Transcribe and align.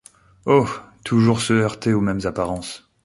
Oh! 0.47 0.67
toujours 1.05 1.41
se 1.41 1.53
heurter 1.53 1.93
aux 1.93 2.01
mêmes 2.01 2.21
apparences! 2.25 2.89